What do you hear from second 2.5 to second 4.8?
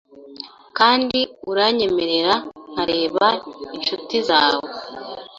nkareba inshutizawe,